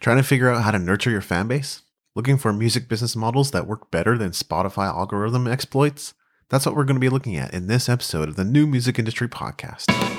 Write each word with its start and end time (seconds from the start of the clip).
Trying 0.00 0.16
to 0.16 0.22
figure 0.22 0.48
out 0.48 0.62
how 0.62 0.70
to 0.70 0.78
nurture 0.78 1.10
your 1.10 1.20
fan 1.20 1.46
base? 1.46 1.82
Looking 2.16 2.38
for 2.38 2.54
music 2.54 2.88
business 2.88 3.14
models 3.14 3.50
that 3.50 3.66
work 3.66 3.90
better 3.90 4.16
than 4.16 4.30
Spotify 4.30 4.86
algorithm 4.86 5.46
exploits? 5.46 6.14
That's 6.48 6.64
what 6.64 6.74
we're 6.74 6.84
going 6.84 6.96
to 6.96 7.00
be 7.00 7.10
looking 7.10 7.36
at 7.36 7.52
in 7.52 7.66
this 7.66 7.86
episode 7.86 8.30
of 8.30 8.36
the 8.36 8.44
New 8.44 8.66
Music 8.66 8.98
Industry 8.98 9.28
Podcast. 9.28 10.09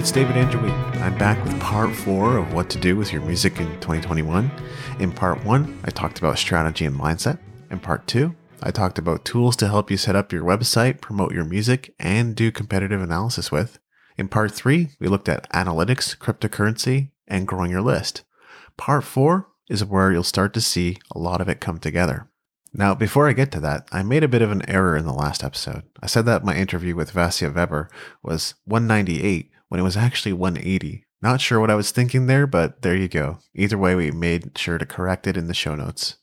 It's 0.00 0.10
David 0.10 0.38
Andrew. 0.38 0.66
I'm 1.02 1.18
back 1.18 1.44
with 1.44 1.60
part 1.60 1.94
four 1.94 2.38
of 2.38 2.54
what 2.54 2.70
to 2.70 2.78
do 2.78 2.96
with 2.96 3.12
your 3.12 3.20
music 3.20 3.60
in 3.60 3.66
2021. 3.80 4.50
In 4.98 5.12
part 5.12 5.44
one, 5.44 5.78
I 5.84 5.90
talked 5.90 6.18
about 6.18 6.38
strategy 6.38 6.86
and 6.86 6.98
mindset. 6.98 7.38
In 7.70 7.80
part 7.80 8.06
two, 8.06 8.34
I 8.62 8.70
talked 8.70 8.98
about 8.98 9.26
tools 9.26 9.56
to 9.56 9.68
help 9.68 9.90
you 9.90 9.98
set 9.98 10.16
up 10.16 10.32
your 10.32 10.42
website, 10.42 11.02
promote 11.02 11.34
your 11.34 11.44
music, 11.44 11.94
and 11.98 12.34
do 12.34 12.50
competitive 12.50 13.02
analysis 13.02 13.52
with. 13.52 13.78
In 14.16 14.26
part 14.26 14.52
three, 14.52 14.88
we 14.98 15.06
looked 15.06 15.28
at 15.28 15.52
analytics, 15.52 16.16
cryptocurrency, 16.16 17.10
and 17.28 17.46
growing 17.46 17.70
your 17.70 17.82
list. 17.82 18.24
Part 18.78 19.04
four 19.04 19.48
is 19.68 19.84
where 19.84 20.10
you'll 20.10 20.22
start 20.22 20.54
to 20.54 20.62
see 20.62 20.96
a 21.14 21.18
lot 21.18 21.42
of 21.42 21.48
it 21.50 21.60
come 21.60 21.76
together. 21.76 22.26
Now, 22.72 22.94
before 22.94 23.28
I 23.28 23.34
get 23.34 23.52
to 23.52 23.60
that, 23.60 23.86
I 23.92 24.02
made 24.02 24.24
a 24.24 24.28
bit 24.28 24.40
of 24.40 24.50
an 24.50 24.66
error 24.66 24.96
in 24.96 25.04
the 25.04 25.12
last 25.12 25.44
episode. 25.44 25.82
I 26.02 26.06
said 26.06 26.24
that 26.24 26.42
my 26.42 26.56
interview 26.56 26.94
with 26.96 27.12
Vasja 27.12 27.52
Veber 27.52 27.90
was 28.22 28.54
198 28.64 29.50
when 29.70 29.80
it 29.80 29.84
was 29.84 29.96
actually 29.96 30.34
180. 30.34 31.04
Not 31.22 31.40
sure 31.40 31.60
what 31.60 31.70
I 31.70 31.74
was 31.76 31.90
thinking 31.90 32.26
there, 32.26 32.46
but 32.46 32.82
there 32.82 32.96
you 32.96 33.08
go. 33.08 33.38
Either 33.54 33.78
way, 33.78 33.94
we 33.94 34.10
made 34.10 34.58
sure 34.58 34.76
to 34.76 34.84
correct 34.84 35.26
it 35.26 35.36
in 35.36 35.46
the 35.46 35.54
show 35.54 35.74
notes. 35.74 36.16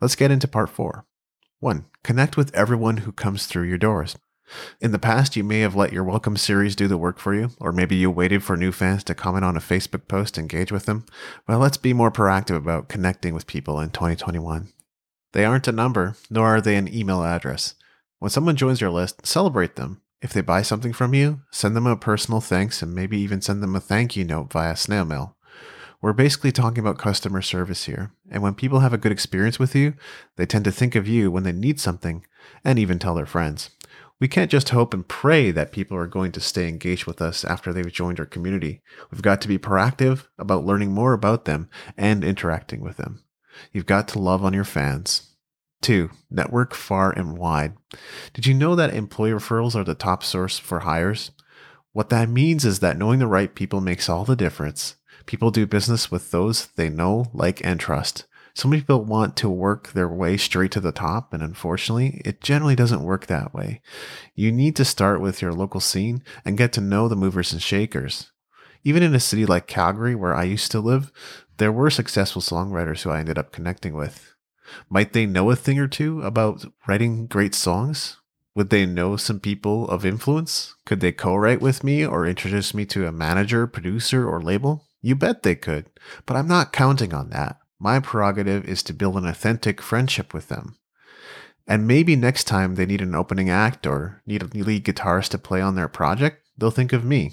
Let's 0.00 0.14
get 0.14 0.30
into 0.30 0.46
part 0.46 0.70
four. 0.70 1.06
One, 1.58 1.86
connect 2.04 2.36
with 2.36 2.54
everyone 2.54 2.98
who 2.98 3.12
comes 3.12 3.46
through 3.46 3.64
your 3.64 3.78
doors. 3.78 4.16
In 4.80 4.92
the 4.92 4.98
past, 4.98 5.36
you 5.36 5.44
may 5.44 5.60
have 5.60 5.74
let 5.74 5.92
your 5.92 6.04
welcome 6.04 6.36
series 6.36 6.76
do 6.76 6.86
the 6.86 6.98
work 6.98 7.18
for 7.18 7.34
you, 7.34 7.50
or 7.58 7.72
maybe 7.72 7.96
you 7.96 8.10
waited 8.10 8.42
for 8.42 8.56
new 8.56 8.72
fans 8.72 9.02
to 9.04 9.14
comment 9.14 9.44
on 9.44 9.56
a 9.56 9.60
Facebook 9.60 10.06
post, 10.06 10.36
engage 10.36 10.70
with 10.70 10.84
them. 10.84 11.06
Well, 11.48 11.58
let's 11.58 11.78
be 11.78 11.94
more 11.94 12.10
proactive 12.10 12.56
about 12.56 12.88
connecting 12.88 13.32
with 13.32 13.46
people 13.46 13.80
in 13.80 13.90
2021. 13.90 14.68
They 15.32 15.44
aren't 15.46 15.68
a 15.68 15.72
number, 15.72 16.16
nor 16.28 16.48
are 16.48 16.60
they 16.60 16.76
an 16.76 16.92
email 16.92 17.22
address. 17.22 17.74
When 18.18 18.30
someone 18.30 18.56
joins 18.56 18.80
your 18.80 18.90
list, 18.90 19.26
celebrate 19.26 19.76
them. 19.76 20.02
If 20.22 20.32
they 20.32 20.40
buy 20.40 20.62
something 20.62 20.92
from 20.92 21.14
you, 21.14 21.40
send 21.50 21.74
them 21.74 21.86
a 21.86 21.96
personal 21.96 22.40
thanks 22.40 22.80
and 22.80 22.94
maybe 22.94 23.18
even 23.18 23.42
send 23.42 23.60
them 23.60 23.74
a 23.74 23.80
thank 23.80 24.16
you 24.16 24.24
note 24.24 24.52
via 24.52 24.76
snail 24.76 25.04
mail. 25.04 25.36
We're 26.00 26.12
basically 26.12 26.52
talking 26.52 26.78
about 26.78 26.98
customer 26.98 27.42
service 27.42 27.84
here, 27.84 28.12
and 28.30 28.40
when 28.40 28.54
people 28.54 28.80
have 28.80 28.92
a 28.92 28.98
good 28.98 29.12
experience 29.12 29.58
with 29.58 29.74
you, 29.74 29.94
they 30.36 30.46
tend 30.46 30.64
to 30.64 30.72
think 30.72 30.94
of 30.94 31.08
you 31.08 31.30
when 31.30 31.42
they 31.42 31.52
need 31.52 31.80
something 31.80 32.24
and 32.64 32.78
even 32.78 33.00
tell 33.00 33.16
their 33.16 33.26
friends. 33.26 33.70
We 34.20 34.28
can't 34.28 34.50
just 34.50 34.68
hope 34.68 34.94
and 34.94 35.06
pray 35.06 35.50
that 35.50 35.72
people 35.72 35.96
are 35.96 36.06
going 36.06 36.30
to 36.32 36.40
stay 36.40 36.68
engaged 36.68 37.06
with 37.06 37.20
us 37.20 37.44
after 37.44 37.72
they've 37.72 37.92
joined 37.92 38.20
our 38.20 38.26
community. 38.26 38.80
We've 39.10 39.22
got 39.22 39.40
to 39.40 39.48
be 39.48 39.58
proactive 39.58 40.28
about 40.38 40.64
learning 40.64 40.92
more 40.92 41.12
about 41.12 41.44
them 41.44 41.68
and 41.96 42.22
interacting 42.22 42.80
with 42.80 42.96
them. 42.96 43.24
You've 43.72 43.86
got 43.86 44.06
to 44.08 44.20
love 44.20 44.44
on 44.44 44.52
your 44.52 44.64
fans. 44.64 45.31
Two, 45.82 46.10
network 46.30 46.74
far 46.74 47.10
and 47.10 47.36
wide. 47.36 47.74
Did 48.32 48.46
you 48.46 48.54
know 48.54 48.76
that 48.76 48.94
employee 48.94 49.32
referrals 49.32 49.74
are 49.74 49.84
the 49.84 49.94
top 49.94 50.22
source 50.22 50.58
for 50.58 50.80
hires? 50.80 51.32
What 51.92 52.08
that 52.08 52.28
means 52.28 52.64
is 52.64 52.78
that 52.78 52.96
knowing 52.96 53.18
the 53.18 53.26
right 53.26 53.54
people 53.54 53.80
makes 53.80 54.08
all 54.08 54.24
the 54.24 54.36
difference. 54.36 54.94
People 55.26 55.50
do 55.50 55.66
business 55.66 56.10
with 56.10 56.30
those 56.30 56.68
they 56.76 56.88
know, 56.88 57.26
like, 57.34 57.60
and 57.64 57.78
trust. 57.78 58.24
Some 58.54 58.70
people 58.70 59.04
want 59.04 59.36
to 59.38 59.48
work 59.48 59.92
their 59.92 60.08
way 60.08 60.36
straight 60.36 60.70
to 60.72 60.80
the 60.80 60.92
top, 60.92 61.32
and 61.32 61.42
unfortunately, 61.42 62.20
it 62.24 62.40
generally 62.40 62.76
doesn't 62.76 63.02
work 63.02 63.26
that 63.26 63.52
way. 63.52 63.80
You 64.34 64.52
need 64.52 64.76
to 64.76 64.84
start 64.84 65.20
with 65.20 65.42
your 65.42 65.52
local 65.52 65.80
scene 65.80 66.22
and 66.44 66.58
get 66.58 66.72
to 66.74 66.80
know 66.80 67.08
the 67.08 67.16
movers 67.16 67.52
and 67.52 67.62
shakers. 67.62 68.30
Even 68.84 69.02
in 69.02 69.14
a 69.14 69.20
city 69.20 69.46
like 69.46 69.66
Calgary, 69.66 70.14
where 70.14 70.34
I 70.34 70.44
used 70.44 70.70
to 70.72 70.80
live, 70.80 71.10
there 71.56 71.72
were 71.72 71.90
successful 71.90 72.42
songwriters 72.42 73.02
who 73.02 73.10
I 73.10 73.20
ended 73.20 73.38
up 73.38 73.52
connecting 73.52 73.94
with. 73.94 74.31
Might 74.88 75.12
they 75.12 75.26
know 75.26 75.50
a 75.50 75.56
thing 75.56 75.78
or 75.78 75.88
two 75.88 76.22
about 76.22 76.64
writing 76.86 77.26
great 77.26 77.54
songs? 77.54 78.18
Would 78.54 78.70
they 78.70 78.84
know 78.84 79.16
some 79.16 79.40
people 79.40 79.88
of 79.88 80.04
influence? 80.04 80.74
Could 80.84 81.00
they 81.00 81.12
co 81.12 81.34
write 81.34 81.60
with 81.60 81.82
me 81.82 82.04
or 82.04 82.26
introduce 82.26 82.74
me 82.74 82.84
to 82.86 83.06
a 83.06 83.12
manager, 83.12 83.66
producer, 83.66 84.28
or 84.28 84.42
label? 84.42 84.84
You 85.00 85.14
bet 85.14 85.42
they 85.42 85.54
could, 85.54 85.86
but 86.26 86.36
I'm 86.36 86.48
not 86.48 86.72
counting 86.72 87.14
on 87.14 87.30
that. 87.30 87.58
My 87.78 87.98
prerogative 87.98 88.64
is 88.66 88.82
to 88.84 88.92
build 88.92 89.16
an 89.16 89.26
authentic 89.26 89.80
friendship 89.80 90.32
with 90.32 90.48
them. 90.48 90.76
And 91.66 91.86
maybe 91.86 92.14
next 92.14 92.44
time 92.44 92.74
they 92.74 92.86
need 92.86 93.00
an 93.00 93.14
opening 93.14 93.48
act 93.48 93.86
or 93.86 94.22
need 94.26 94.42
a 94.42 94.46
lead 94.46 94.84
guitarist 94.84 95.30
to 95.30 95.38
play 95.38 95.60
on 95.60 95.74
their 95.74 95.88
project, 95.88 96.46
they'll 96.58 96.70
think 96.70 96.92
of 96.92 97.04
me. 97.04 97.32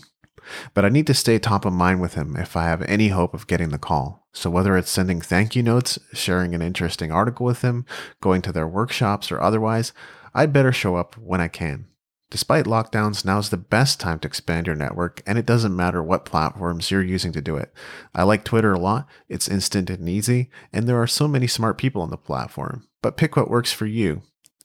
But 0.73 0.85
I 0.85 0.89
need 0.89 1.07
to 1.07 1.13
stay 1.13 1.39
top 1.39 1.65
of 1.65 1.73
mind 1.73 2.01
with 2.01 2.15
him 2.15 2.35
if 2.35 2.55
I 2.55 2.65
have 2.65 2.81
any 2.83 3.09
hope 3.09 3.33
of 3.33 3.47
getting 3.47 3.69
the 3.69 3.77
call. 3.77 4.27
So 4.31 4.49
whether 4.49 4.77
it's 4.77 4.91
sending 4.91 5.21
thank 5.21 5.55
you 5.55 5.63
notes, 5.63 5.99
sharing 6.13 6.53
an 6.53 6.61
interesting 6.61 7.11
article 7.11 7.45
with 7.45 7.61
him, 7.61 7.85
going 8.21 8.41
to 8.43 8.51
their 8.51 8.67
workshops, 8.67 9.31
or 9.31 9.41
otherwise, 9.41 9.91
I'd 10.33 10.53
better 10.53 10.71
show 10.71 10.95
up 10.95 11.17
when 11.17 11.41
I 11.41 11.47
can. 11.47 11.87
Despite 12.31 12.65
lockdowns, 12.65 13.25
now's 13.25 13.49
the 13.49 13.57
best 13.57 13.99
time 13.99 14.19
to 14.19 14.27
expand 14.27 14.67
your 14.67 14.75
network, 14.75 15.23
and 15.25 15.39
it 15.39 15.47
doesn't 15.47 15.75
matter 15.75 16.03
what 16.03 16.25
platforms 16.25 16.91
you're 16.91 17.01
using 17.01 17.31
to 17.31 17.41
do 17.41 17.55
it. 17.57 17.73
I 18.13 18.21
like 18.21 18.43
Twitter 18.43 18.71
a 18.71 18.79
lot, 18.79 19.07
it's 19.27 19.47
instant 19.47 19.89
and 19.89 20.07
easy, 20.07 20.51
and 20.71 20.87
there 20.87 21.01
are 21.01 21.07
so 21.07 21.27
many 21.27 21.47
smart 21.47 21.79
people 21.79 22.03
on 22.03 22.11
the 22.11 22.17
platform. 22.17 22.87
But 23.01 23.17
pick 23.17 23.35
what 23.35 23.49
works 23.49 23.73
for 23.73 23.87
you. 23.87 24.21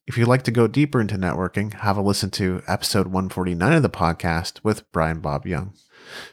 If 0.07 0.19
you'd 0.19 0.29
like 0.29 0.43
to 0.43 0.51
go 0.51 0.67
deeper 0.67 1.01
into 1.01 1.17
networking, 1.17 1.73
have 1.73 1.97
a 1.97 2.03
listen 2.03 2.31
to 2.33 2.63
episode 2.69 3.07
149 3.07 3.73
of 3.73 3.83
the 3.83 3.89
podcast 3.89 4.63
with 4.63 4.91
Brian 4.93 5.21
Bob 5.21 5.47
Young. 5.47 5.73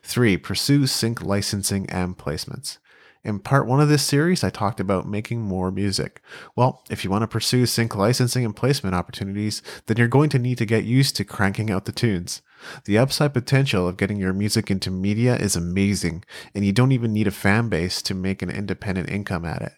3. 0.03 0.35
Pursue 0.35 0.87
sync 0.87 1.21
licensing 1.21 1.89
and 1.89 2.17
placements. 2.17 2.79
In 3.23 3.39
part 3.39 3.67
one 3.67 3.79
of 3.79 3.87
this 3.87 4.03
series, 4.03 4.43
I 4.43 4.49
talked 4.49 4.81
about 4.81 5.07
making 5.07 5.43
more 5.43 5.71
music. 5.71 6.21
Well, 6.53 6.83
if 6.89 7.05
you 7.05 7.09
want 7.09 7.21
to 7.21 7.29
pursue 7.29 7.65
sync 7.65 7.95
licensing 7.95 8.43
and 8.43 8.53
placement 8.53 8.93
opportunities, 8.93 9.61
then 9.85 9.95
you're 9.95 10.09
going 10.09 10.29
to 10.31 10.39
need 10.39 10.57
to 10.57 10.65
get 10.65 10.83
used 10.83 11.15
to 11.15 11.23
cranking 11.23 11.71
out 11.71 11.85
the 11.85 11.93
tunes. 11.93 12.41
The 12.83 12.97
upside 12.97 13.33
potential 13.33 13.87
of 13.87 13.95
getting 13.95 14.17
your 14.17 14.33
music 14.33 14.69
into 14.69 14.91
media 14.91 15.37
is 15.37 15.55
amazing, 15.55 16.25
and 16.53 16.65
you 16.65 16.73
don't 16.73 16.91
even 16.91 17.13
need 17.13 17.27
a 17.27 17.31
fan 17.31 17.69
base 17.69 18.01
to 18.01 18.13
make 18.13 18.41
an 18.41 18.49
independent 18.49 19.09
income 19.09 19.45
at 19.45 19.61
it. 19.61 19.71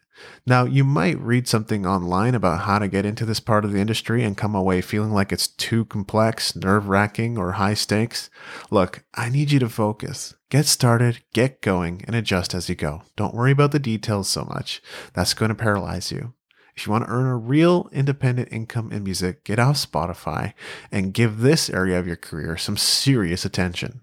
Now, 0.46 0.66
you 0.66 0.84
might 0.84 1.19
read 1.19 1.47
something 1.47 1.85
online 1.85 2.35
about 2.35 2.62
how 2.62 2.79
to 2.79 2.88
get 2.88 3.06
into 3.06 3.25
this 3.25 3.40
part 3.40 3.66
of 3.66 3.72
the 3.72 3.79
industry 3.79 4.24
and 4.24 4.38
come 4.38 4.56
away 4.56 4.81
feeling 4.81 5.12
like 5.12 5.31
it's 5.31 5.47
too 5.47 5.85
complex, 5.85 6.56
nerve 6.56 6.88
wracking, 6.88 7.38
or 7.38 7.53
high 7.53 7.74
stakes. 7.74 8.29
Look, 8.69 9.03
I 9.16 9.29
need 9.29 9.51
you 9.51 9.59
to 9.59 9.69
focus. 9.69 10.35
Get 10.50 10.66
started, 10.66 11.24
get 11.34 11.62
going, 11.62 12.03
and 12.06 12.16
adjust 12.16 12.53
as 12.53 12.69
you 12.69 12.75
go. 12.75 13.03
Don't 13.16 13.34
worry 13.34 13.51
about 13.51 13.72
the 13.72 13.79
details 13.79 14.29
so 14.29 14.46
much. 14.46 14.81
That's 15.13 15.34
going 15.34 15.50
to 15.50 15.56
paralyze 15.56 16.12
you. 16.12 16.34
If 16.75 16.85
you 16.85 16.91
want 16.91 17.06
to 17.06 17.12
earn 17.12 17.28
a 17.28 17.38
real 17.38 17.90
independent 17.91 18.50
income 18.51 18.91
in 18.91 19.03
music, 19.03 19.44
get 19.44 19.59
off 19.59 19.75
Spotify 19.75 20.53
and 20.91 21.13
give 21.13 21.40
this 21.40 21.69
area 21.69 22.00
of 22.00 22.07
your 22.07 22.16
career 22.16 22.57
some 22.57 22.78
serious 22.78 23.45
attention. 23.45 24.01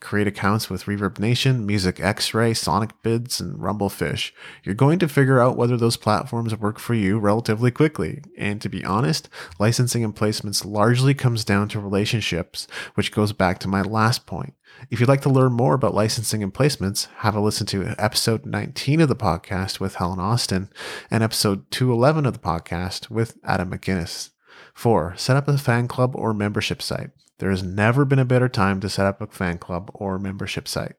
Create 0.00 0.26
accounts 0.26 0.70
with 0.70 0.84
ReverbNation, 0.84 1.64
Music 1.64 1.96
Xray, 1.96 2.56
Sonic 2.56 2.90
Bids, 3.02 3.40
and 3.40 3.58
Rumblefish. 3.58 4.32
You're 4.64 4.74
going 4.74 4.98
to 4.98 5.08
figure 5.08 5.40
out 5.40 5.56
whether 5.56 5.76
those 5.76 5.96
platforms 5.96 6.56
work 6.56 6.78
for 6.78 6.94
you 6.94 7.18
relatively 7.18 7.70
quickly. 7.70 8.22
And 8.36 8.60
to 8.62 8.68
be 8.68 8.84
honest, 8.84 9.28
licensing 9.58 10.04
and 10.04 10.14
placements 10.14 10.64
largely 10.64 11.14
comes 11.14 11.44
down 11.44 11.68
to 11.68 11.80
relationships, 11.80 12.66
which 12.94 13.12
goes 13.12 13.32
back 13.32 13.58
to 13.60 13.68
my 13.68 13.82
last 13.82 14.26
point. 14.26 14.54
If 14.90 15.00
you'd 15.00 15.08
like 15.08 15.22
to 15.22 15.30
learn 15.30 15.52
more 15.52 15.74
about 15.74 15.94
licensing 15.94 16.42
and 16.42 16.54
placements, 16.54 17.08
have 17.18 17.34
a 17.34 17.40
listen 17.40 17.66
to 17.68 17.94
episode 17.98 18.46
19 18.46 19.00
of 19.00 19.08
the 19.08 19.16
podcast 19.16 19.80
with 19.80 19.96
Helen 19.96 20.20
Austin 20.20 20.70
and 21.10 21.22
episode 21.22 21.70
211 21.70 22.26
of 22.26 22.32
the 22.32 22.38
podcast 22.38 23.10
with 23.10 23.36
Adam 23.44 23.70
McGinnis. 23.70 24.30
Four, 24.74 25.14
set 25.16 25.36
up 25.36 25.48
a 25.48 25.58
fan 25.58 25.88
club 25.88 26.16
or 26.16 26.32
membership 26.32 26.80
site. 26.80 27.10
There 27.40 27.50
has 27.50 27.62
never 27.62 28.04
been 28.04 28.18
a 28.18 28.24
better 28.24 28.48
time 28.48 28.80
to 28.80 28.88
set 28.88 29.06
up 29.06 29.20
a 29.20 29.26
fan 29.26 29.58
club 29.58 29.90
or 29.94 30.18
membership 30.18 30.68
site. 30.68 30.94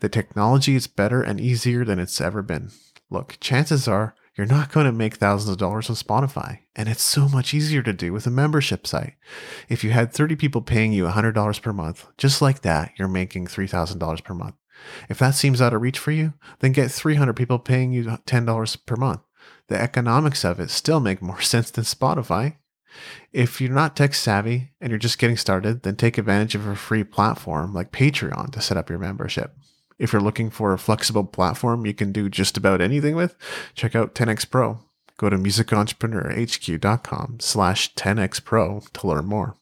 The 0.00 0.08
technology 0.08 0.74
is 0.74 0.86
better 0.86 1.22
and 1.22 1.38
easier 1.38 1.84
than 1.84 1.98
it's 1.98 2.20
ever 2.20 2.42
been. 2.42 2.70
Look, 3.10 3.36
chances 3.40 3.86
are 3.86 4.14
you're 4.34 4.46
not 4.46 4.72
going 4.72 4.86
to 4.86 4.92
make 4.92 5.16
thousands 5.16 5.50
of 5.50 5.58
dollars 5.58 5.90
on 5.90 5.96
Spotify, 5.96 6.60
and 6.74 6.88
it's 6.88 7.02
so 7.02 7.28
much 7.28 7.52
easier 7.52 7.82
to 7.82 7.92
do 7.92 8.14
with 8.14 8.26
a 8.26 8.30
membership 8.30 8.86
site. 8.86 9.14
If 9.68 9.84
you 9.84 9.90
had 9.90 10.14
30 10.14 10.36
people 10.36 10.62
paying 10.62 10.94
you 10.94 11.04
$100 11.04 11.62
per 11.62 11.72
month, 11.74 12.06
just 12.16 12.40
like 12.40 12.62
that, 12.62 12.92
you're 12.98 13.08
making 13.08 13.48
$3,000 13.48 14.24
per 14.24 14.32
month. 14.32 14.54
If 15.10 15.18
that 15.18 15.34
seems 15.34 15.60
out 15.60 15.74
of 15.74 15.82
reach 15.82 15.98
for 15.98 16.12
you, 16.12 16.32
then 16.60 16.72
get 16.72 16.90
300 16.90 17.36
people 17.36 17.58
paying 17.58 17.92
you 17.92 18.04
$10 18.04 18.86
per 18.86 18.96
month. 18.96 19.20
The 19.68 19.80
economics 19.80 20.44
of 20.44 20.58
it 20.58 20.70
still 20.70 21.00
make 21.00 21.20
more 21.20 21.40
sense 21.42 21.70
than 21.70 21.84
Spotify. 21.84 22.56
If 23.32 23.60
you're 23.60 23.70
not 23.70 23.96
tech 23.96 24.14
savvy 24.14 24.70
and 24.80 24.90
you're 24.90 24.98
just 24.98 25.18
getting 25.18 25.36
started, 25.36 25.82
then 25.82 25.96
take 25.96 26.18
advantage 26.18 26.54
of 26.54 26.66
a 26.66 26.76
free 26.76 27.04
platform 27.04 27.72
like 27.72 27.92
Patreon 27.92 28.52
to 28.52 28.60
set 28.60 28.76
up 28.76 28.90
your 28.90 28.98
membership. 28.98 29.56
If 29.98 30.12
you're 30.12 30.22
looking 30.22 30.50
for 30.50 30.72
a 30.72 30.78
flexible 30.78 31.24
platform 31.24 31.86
you 31.86 31.94
can 31.94 32.12
do 32.12 32.28
just 32.28 32.56
about 32.56 32.80
anything 32.80 33.14
with, 33.14 33.36
check 33.74 33.94
out 33.94 34.14
10x 34.14 34.50
Pro. 34.50 34.80
Go 35.16 35.30
to 35.30 35.38
musicentrepreneurhq.com 35.38 37.36
slash 37.40 37.94
10x 37.94 38.44
Pro 38.44 38.82
to 38.92 39.06
learn 39.06 39.26
more. 39.26 39.54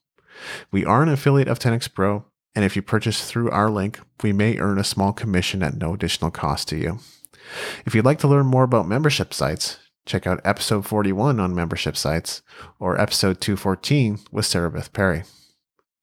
We 0.71 0.85
are 0.85 1.03
an 1.03 1.09
affiliate 1.09 1.49
of 1.49 1.59
10x 1.59 1.93
Pro, 1.93 2.25
and 2.55 2.65
if 2.65 2.75
you 2.75 2.83
purchase 2.83 3.29
through 3.29 3.51
our 3.51 3.71
link, 3.71 4.01
we 4.23 4.33
may 4.33 4.57
earn 4.59 4.79
a 4.79 4.85
small 4.85 5.13
commission 5.13 5.63
at 5.63 5.77
no 5.77 5.95
additional 5.95 6.31
cost 6.31 6.69
to 6.69 6.77
you. 6.77 7.01
If 7.85 7.95
you'd 7.95 8.05
like 8.05 8.19
to 8.21 8.29
learn 8.29 8.47
more 8.47 8.65
about 8.65 8.89
membership 8.89 9.35
sites, 9.35 9.79
check 10.11 10.27
out 10.27 10.41
episode 10.45 10.85
41 10.85 11.39
on 11.39 11.55
membership 11.55 11.97
sites 11.97 12.43
or 12.81 13.01
episode 13.01 13.41
214 13.41 14.19
with 14.33 14.45
Sarah 14.45 14.71
Beth 14.71 14.93
Perry. 14.93 15.23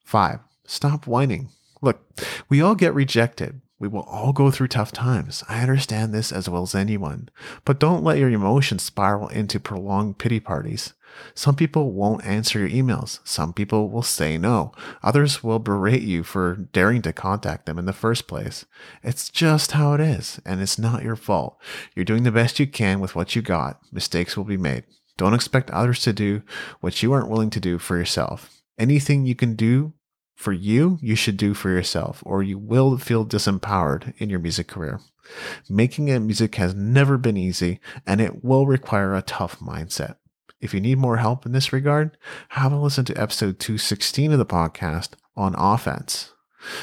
5. 0.06 0.40
Stop 0.64 1.06
whining. 1.06 1.50
Look, 1.82 2.00
we 2.48 2.62
all 2.62 2.74
get 2.74 2.94
rejected. 2.94 3.60
We 3.80 3.86
will 3.88 4.02
all 4.02 4.32
go 4.32 4.50
through 4.50 4.68
tough 4.68 4.90
times. 4.90 5.44
I 5.48 5.60
understand 5.60 6.12
this 6.12 6.32
as 6.32 6.48
well 6.48 6.62
as 6.62 6.74
anyone. 6.74 7.28
But 7.64 7.78
don't 7.78 8.02
let 8.02 8.18
your 8.18 8.28
emotions 8.28 8.82
spiral 8.82 9.28
into 9.28 9.60
prolonged 9.60 10.18
pity 10.18 10.40
parties. 10.40 10.94
Some 11.34 11.54
people 11.54 11.92
won't 11.92 12.24
answer 12.24 12.58
your 12.58 12.68
emails. 12.68 13.20
Some 13.24 13.52
people 13.52 13.88
will 13.88 14.02
say 14.02 14.36
no. 14.36 14.72
Others 15.02 15.44
will 15.44 15.60
berate 15.60 16.02
you 16.02 16.22
for 16.22 16.56
daring 16.72 17.02
to 17.02 17.12
contact 17.12 17.66
them 17.66 17.78
in 17.78 17.86
the 17.86 17.92
first 17.92 18.26
place. 18.26 18.66
It's 19.02 19.30
just 19.30 19.72
how 19.72 19.94
it 19.94 20.00
is, 20.00 20.40
and 20.44 20.60
it's 20.60 20.78
not 20.78 21.04
your 21.04 21.16
fault. 21.16 21.58
You're 21.94 22.04
doing 22.04 22.24
the 22.24 22.32
best 22.32 22.58
you 22.58 22.66
can 22.66 23.00
with 23.00 23.14
what 23.14 23.36
you 23.36 23.42
got. 23.42 23.80
Mistakes 23.92 24.36
will 24.36 24.44
be 24.44 24.56
made. 24.56 24.84
Don't 25.16 25.34
expect 25.34 25.70
others 25.70 26.00
to 26.02 26.12
do 26.12 26.42
what 26.80 27.02
you 27.02 27.12
aren't 27.12 27.30
willing 27.30 27.50
to 27.50 27.60
do 27.60 27.78
for 27.78 27.96
yourself. 27.96 28.50
Anything 28.78 29.24
you 29.24 29.34
can 29.34 29.54
do 29.54 29.94
for 30.38 30.52
you, 30.52 30.98
you 31.02 31.16
should 31.16 31.36
do 31.36 31.52
for 31.52 31.68
yourself, 31.68 32.22
or 32.24 32.44
you 32.44 32.58
will 32.58 32.96
feel 32.96 33.26
disempowered 33.26 34.14
in 34.18 34.30
your 34.30 34.38
music 34.38 34.68
career. 34.68 35.00
Making 35.68 36.06
it 36.06 36.20
music 36.20 36.54
has 36.54 36.76
never 36.76 37.18
been 37.18 37.36
easy, 37.36 37.80
and 38.06 38.20
it 38.20 38.44
will 38.44 38.64
require 38.64 39.16
a 39.16 39.22
tough 39.22 39.58
mindset. 39.58 40.14
If 40.60 40.72
you 40.72 40.80
need 40.80 40.98
more 40.98 41.16
help 41.16 41.44
in 41.44 41.50
this 41.50 41.72
regard, 41.72 42.16
have 42.50 42.72
a 42.72 42.78
listen 42.78 43.04
to 43.06 43.20
episode 43.20 43.58
216 43.58 44.32
of 44.32 44.38
the 44.38 44.46
podcast 44.46 45.14
on 45.36 45.56
offense. 45.58 46.32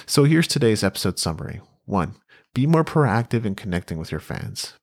So 0.06 0.26
here's 0.26 0.48
today's 0.48 0.84
episode 0.84 1.18
summary. 1.18 1.62
1. 1.86 2.14
Be 2.54 2.68
more 2.68 2.84
proactive 2.84 3.46
in 3.46 3.56
connecting 3.56 3.98
with 3.98 4.12
your 4.12 4.20
fans. 4.20 4.74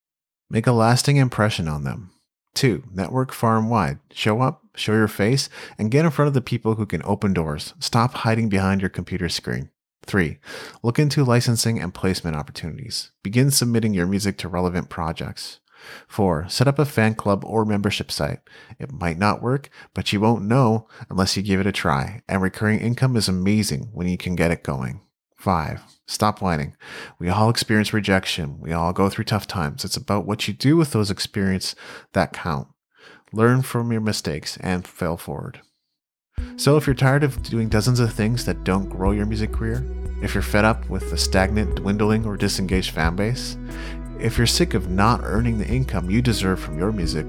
Make 0.49 0.67
a 0.67 0.73
lasting 0.73 1.19
impression 1.19 1.69
on 1.69 1.85
them. 1.85 2.11
Two, 2.55 2.85
network 2.93 3.33
far 3.33 3.59
and 3.59 3.71
wide. 3.71 3.99
Show 4.13 4.41
up, 4.41 4.63
show 4.75 4.93
your 4.93 5.09
face, 5.09 5.49
and 5.79 5.91
get 5.91 6.05
in 6.05 6.11
front 6.11 6.29
of 6.29 6.35
the 6.35 6.41
people 6.41 6.75
who 6.75 6.87
can 6.87 7.03
open 7.05 7.33
doors. 7.33 7.75
Stop 7.79 8.13
hiding 8.15 8.49
behind 8.49 8.81
your 8.81 8.91
computer 8.91 9.29
screen. 9.29 9.71
Three, 10.05 10.39
look 10.83 10.99
into 10.99 11.25
licensing 11.25 11.81
and 11.81 11.95
placement 11.95 12.37
opportunities. 12.37 13.13
Begin 13.23 13.51
submitting 13.51 13.95
your 13.95 14.07
music 14.07 14.37
to 14.39 14.49
relevant 14.49 14.89
projects. 14.89 15.61
Four, 16.07 16.49
set 16.49 16.69
up 16.69 16.79
a 16.79 16.85
fan 16.85 17.15
club 17.15 17.45
or 17.45 17.65
membership 17.65 18.11
site. 18.11 18.41
It 18.79 18.93
might 18.93 19.19
not 19.19 19.43
work, 19.43 19.69
but 19.95 20.13
you 20.13 20.21
won't 20.21 20.45
know 20.45 20.89
unless 21.09 21.37
you 21.37 21.43
give 21.43 21.61
it 21.61 21.67
a 21.67 21.73
try, 21.73 22.23
and 22.29 22.43
recurring 22.43 22.81
income 22.81 23.17
is 23.17 23.29
amazing 23.29 23.91
when 23.93 24.07
you 24.07 24.17
can 24.17 24.37
get 24.37 24.51
it 24.51 24.63
going. 24.63 25.01
Five, 25.43 25.83
stop 26.07 26.41
whining. 26.41 26.77
We 27.19 27.29
all 27.29 27.51
experience 27.51 27.93
rejection. 27.93 28.61
We 28.61 28.71
all 28.73 28.93
go 28.93 29.09
through 29.09 29.25
tough 29.25 29.49
times. 29.49 29.85
It's 29.85 29.97
about 29.97 30.25
what 30.25 30.47
you 30.47 30.55
do 30.55 30.77
with 30.77 30.93
those 30.93 31.11
experiences 31.11 31.75
that 32.13 32.33
count. 32.33 32.69
Learn 33.33 33.63
from 33.63 33.91
your 33.91 34.03
mistakes 34.03 34.57
and 34.59 34.87
fail 34.87 35.17
forward. 35.17 35.61
So, 36.55 36.77
if 36.77 36.87
you're 36.87 36.95
tired 36.95 37.25
of 37.25 37.43
doing 37.43 37.69
dozens 37.69 37.99
of 37.99 38.13
things 38.13 38.45
that 38.45 38.63
don't 38.63 38.89
grow 38.89 39.11
your 39.11 39.27
music 39.27 39.51
career, 39.51 39.85
if 40.23 40.33
you're 40.33 40.45
fed 40.45 40.65
up 40.65 40.89
with 40.89 41.11
the 41.11 41.19
stagnant, 41.19 41.75
dwindling, 41.75 42.25
or 42.25 42.37
disengaged 42.37 42.93
fan 42.93 43.17
base, 43.17 43.57
if 44.21 44.39
you're 44.39 44.47
sick 44.47 44.75
of 44.75 44.91
not 44.91 45.23
earning 45.25 45.59
the 45.59 45.67
income 45.67 46.09
you 46.09 46.23
deserve 46.23 46.61
from 46.61 46.79
your 46.79 46.93
music, 46.93 47.27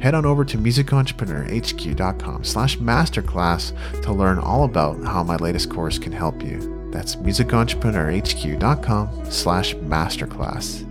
head 0.00 0.14
on 0.14 0.26
over 0.26 0.44
to 0.44 0.58
musicentrepreneurhq.com 0.58 2.42
slash 2.42 2.78
masterclass 2.78 4.02
to 4.02 4.12
learn 4.12 4.40
all 4.40 4.64
about 4.64 5.00
how 5.04 5.22
my 5.22 5.36
latest 5.36 5.70
course 5.70 5.96
can 5.96 6.10
help 6.10 6.42
you. 6.42 6.71
That's 6.92 7.16
musicentrepreneurhq.com 7.16 9.24
slash 9.30 9.74
masterclass. 9.76 10.88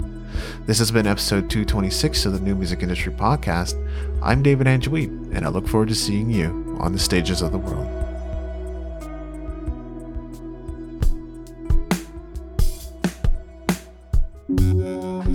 This 0.66 0.80
has 0.80 0.92
been 0.92 1.06
episode 1.06 1.50
226 1.50 2.26
of 2.26 2.34
the 2.34 2.40
New 2.40 2.56
Music 2.56 2.82
Industry 2.82 3.14
Podcast. 3.14 3.76
I'm 4.22 4.42
David 4.42 4.68
Angelique, 4.68 5.10
and 5.32 5.46
I 5.46 5.50
look 5.50 5.68
forward 5.68 5.90
to 5.90 5.96
seeing 5.96 6.32
you 6.32 6.78
on 6.80 6.94
the 6.94 7.00
stages 7.00 7.42
of 7.42 7.52
the 7.52 7.60
world. 7.60 7.88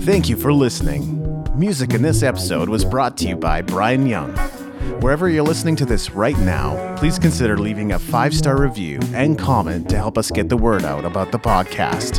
Thank 0.03 0.29
you 0.29 0.37
for 0.37 0.53
listening. 0.53 1.23
Music 1.57 1.93
in 1.93 2.01
this 2.01 2.23
episode 2.23 2.69
was 2.69 2.85
brought 2.85 3.17
to 3.17 3.27
you 3.27 3.35
by 3.35 3.61
Brian 3.61 4.05
Young. 4.05 4.33
Wherever 5.01 5.29
you're 5.29 5.43
listening 5.43 5.75
to 5.75 5.85
this 5.85 6.11
right 6.11 6.37
now, 6.39 6.95
please 6.97 7.19
consider 7.19 7.57
leaving 7.57 7.91
a 7.91 7.99
five 7.99 8.33
star 8.33 8.59
review 8.59 8.99
and 9.13 9.37
comment 9.37 9.87
to 9.89 9.95
help 9.95 10.17
us 10.17 10.31
get 10.31 10.49
the 10.49 10.57
word 10.57 10.83
out 10.83 11.05
about 11.05 11.31
the 11.31 11.37
podcast. 11.37 12.17